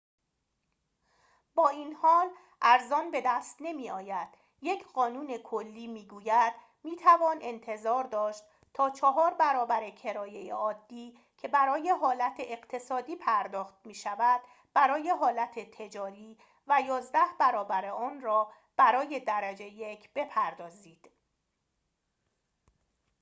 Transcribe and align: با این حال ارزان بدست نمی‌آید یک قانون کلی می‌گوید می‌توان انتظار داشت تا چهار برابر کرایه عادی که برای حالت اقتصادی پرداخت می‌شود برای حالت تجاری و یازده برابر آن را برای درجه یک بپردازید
با 1.55 1.69
این 1.69 1.93
حال 1.95 2.29
ارزان 2.61 3.11
بدست 3.11 3.57
نمی‌آید 3.59 4.27
یک 4.61 4.87
قانون 4.87 5.37
کلی 5.37 5.87
می‌گوید 5.87 6.53
می‌توان 6.83 7.39
انتظار 7.41 8.03
داشت 8.03 8.43
تا 8.73 8.89
چهار 8.89 9.33
برابر 9.33 9.89
کرایه 9.89 10.53
عادی 10.53 11.17
که 11.37 11.47
برای 11.47 11.89
حالت 11.89 12.35
اقتصادی 12.39 13.15
پرداخت 13.15 13.85
می‌شود 13.85 14.41
برای 14.73 15.09
حالت 15.09 15.59
تجاری 15.59 16.37
و 16.67 16.81
یازده 16.87 17.25
برابر 17.39 17.85
آن 17.85 18.21
را 18.21 18.51
برای 18.77 19.19
درجه 19.19 19.65
یک 19.65 20.09
بپردازید 20.15 21.11